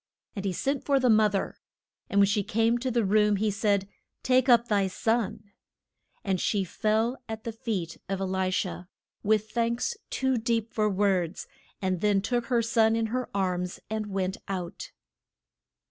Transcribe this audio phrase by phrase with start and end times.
[0.35, 1.57] And he sent for the moth er.
[2.09, 3.87] And when she came to the room he said,
[4.23, 5.51] Take up thy son.
[6.23, 8.85] And she fell at the feet of E li sha,
[9.21, 11.45] with thanks too deep for words,
[11.83, 14.91] and then took her son in her arms and went out.